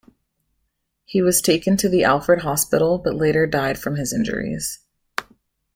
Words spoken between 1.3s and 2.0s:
taken to